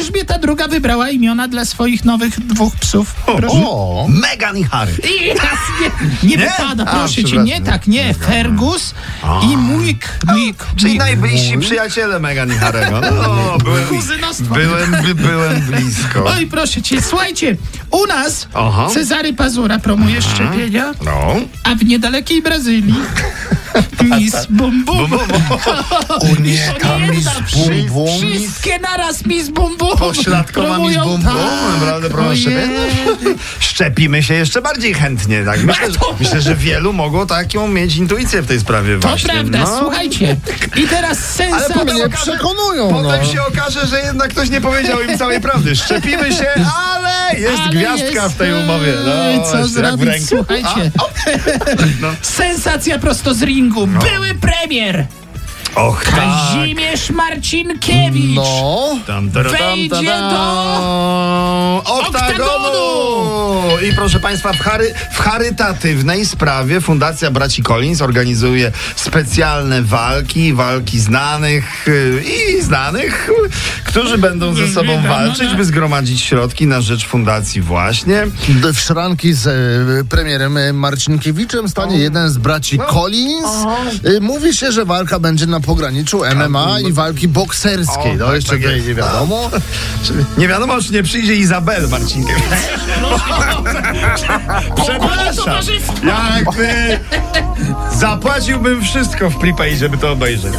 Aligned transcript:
Elżbieta 0.00 0.34
II 0.48 0.70
wybrała 0.70 1.10
imiona 1.10 1.48
dla 1.48 1.64
swoich 1.64 2.04
nowych 2.04 2.40
dwóch 2.46 2.76
psów. 2.76 3.14
Proszę. 3.26 3.46
O, 3.66 4.06
Megan 4.08 4.56
i 4.56 4.64
Harry. 4.64 4.92
I 4.92 5.20
nie, 5.24 5.34
nie, 6.22 6.36
Nie? 6.36 6.38
wypada, 6.38 6.84
A, 6.86 6.96
proszę 6.98 7.24
cię, 7.24 7.36
nie 7.38 7.60
tak, 7.60 7.86
nie. 7.86 8.14
Fergus 8.14 8.94
i 9.52 9.56
Mujk. 9.56 10.08
Mujk. 10.26 10.66
Czyli 10.76 10.98
najbliżsi 10.98 11.58
przyjaciele 11.58 12.18
Megan 12.20 12.48
i 12.52 12.54
Harry'ego. 12.54 13.00
No, 13.10 13.58
byłem, 13.64 13.86
Kuzynostwo. 13.86 14.54
byłem, 14.54 14.90
by, 15.02 15.14
byłem 15.14 15.60
blisko. 15.70 16.24
Oj, 16.36 16.46
proszę 16.46 16.82
cię, 16.82 17.02
słuchajcie, 17.02 17.56
u 17.90 18.06
nas 18.06 18.48
Aha. 18.54 18.88
Cezary 18.94 19.32
Pazura 19.32 19.78
promuje 19.78 20.22
szczepienia, 20.22 20.92
No. 21.04 21.34
a 21.64 21.74
w 21.74 21.84
niedalekiej 21.84 22.42
Brazylii 22.42 22.94
Miss 24.02 24.46
Bum 24.50 24.84
Bum. 24.84 25.12
o 26.08 26.26
nie, 26.42 26.72
wszy- 27.46 27.58
bum 27.58 27.86
bum. 27.88 28.08
Wszystkie 28.30 28.78
naraz 28.78 29.26
Miss 29.26 29.48
Bum 29.48 29.76
Bum. 29.76 29.98
Pośladkowa 29.98 30.78
Miss 30.78 30.96
Bum 30.96 31.04
Bum. 31.04 31.22
tak. 31.24 31.34
Naprawdę 31.80 32.10
proszę. 32.10 32.50
Szczepimy 33.58 34.22
się 34.22 34.34
jeszcze 34.34 34.62
bardziej 34.62 34.94
chętnie, 34.94 35.42
tak? 35.44 35.62
Myślę, 35.62 35.92
że, 35.92 35.98
myślę, 36.20 36.40
że 36.40 36.54
wielu 36.56 36.92
mogło 36.92 37.26
taką 37.26 37.68
mieć 37.68 37.96
intuicję 37.96 38.42
w 38.42 38.46
tej 38.46 38.60
sprawie 38.60 38.98
To 39.00 39.08
właśnie. 39.08 39.30
prawda, 39.32 39.58
no. 39.58 39.78
słuchajcie. 39.80 40.36
I 40.76 40.82
teraz 40.88 41.18
Ale 41.40 41.50
sensacja. 41.50 41.74
potem 41.74 41.94
Mnie 41.94 42.04
okaże- 42.06 42.22
przekonują, 42.22 42.88
Potem 42.90 43.20
no. 43.26 43.32
się 43.32 43.42
okaże, 43.42 43.86
że 43.86 44.00
jednak 44.00 44.30
ktoś 44.30 44.50
nie 44.50 44.60
powiedział 44.60 45.00
im 45.00 45.18
całej 45.18 45.40
prawdy. 45.40 45.76
Szczepimy 45.76 46.32
się, 46.32 46.46
ale 47.10 47.38
jest 47.40 47.62
Ale 47.62 47.70
gwiazdka 47.70 48.22
jest, 48.22 48.34
w 48.34 48.38
tej 48.38 48.52
umowie. 48.52 48.92
No, 49.06 49.42
co 49.50 49.56
jak 49.56 49.66
w 49.66 49.70
zrobić? 49.70 50.06
ręku. 50.06 50.26
Słuchajcie. 50.28 50.90
no. 52.00 52.08
Sensacja 52.22 52.98
prosto 52.98 53.34
z 53.34 53.42
ringu. 53.42 53.86
Były 53.86 54.34
premier. 54.34 55.06
Och, 55.74 56.04
tak. 56.04 56.14
Kazimierz 56.14 57.10
Marcinkiewicz. 57.10 58.34
No, 58.34 58.96
Tam, 59.06 59.30
tam, 59.30 59.44
tam, 59.44 59.52
Wejdzie 59.52 59.88
tam, 60.10 60.30
do 60.30 61.82
I 63.82 63.92
proszę 63.92 64.20
Państwa, 64.20 64.52
w, 64.52 64.58
chary, 64.58 64.94
w 65.12 65.18
charytatywnej 65.18 66.26
sprawie 66.26 66.80
Fundacja 66.80 67.30
Braci 67.30 67.62
Collins 67.62 68.02
organizuje 68.02 68.72
specjalne 68.96 69.82
walki, 69.82 70.52
walki 70.54 71.00
znanych 71.00 71.88
y, 71.88 72.24
i 72.58 72.62
znanych, 72.62 73.28
y, 73.28 73.32
którzy 73.84 74.18
będą 74.18 74.54
ze 74.54 74.68
sobą 74.68 75.02
walczyć, 75.02 75.48
no. 75.50 75.54
by 75.56 75.64
zgromadzić 75.64 76.20
środki 76.20 76.66
na 76.66 76.80
rzecz 76.80 77.06
fundacji 77.06 77.60
właśnie. 77.60 78.26
w 78.74 78.78
szranki 78.80 79.32
z 79.32 79.46
e, 79.46 80.04
premierem 80.08 80.56
e, 80.56 80.72
Marcinkiewiczem 80.72 81.68
stanie 81.68 81.98
jeden 81.98 82.30
z 82.30 82.38
braci 82.38 82.78
Collins. 82.78 83.48
E, 84.16 84.20
Mówi 84.20 84.54
się, 84.54 84.72
że 84.72 84.84
walka 84.84 85.18
będzie 85.18 85.46
na 85.46 85.60
pograniczu 85.60 86.22
MMA 86.36 86.80
i 86.80 86.92
walki 86.92 87.28
bokserskiej. 87.28 88.12
O, 88.12 88.16
No 88.18 88.26
tak, 88.26 88.34
jeszcze 88.34 88.50
tak 88.50 88.60
tutaj 88.60 88.76
jest. 88.76 88.88
nie 88.88 88.94
wiadomo. 88.94 89.50
Nie 90.38 90.48
wiadomo, 90.48 90.82
czy 90.82 90.92
nie 90.92 91.02
przyjdzie 91.02 91.36
Izabel 91.36 91.88
Marcinkiewicz. 91.88 92.44
Przepraszam. 94.82 95.54
Jakby 96.04 96.98
zapłaciłbym 97.92 98.82
wszystko 98.82 99.30
w 99.30 99.38
prepaid, 99.38 99.78
żeby 99.78 99.98
to 99.98 100.12
obejrzeć. 100.12 100.54